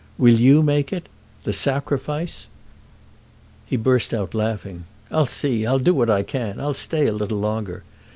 [0.17, 2.47] "Will you make it—the sacrifice?"
[3.67, 4.85] He burst out laughing.
[5.11, 5.63] "I'll see.
[5.63, 6.59] I'll do what I can.
[6.59, 7.83] I'll stay a little longer.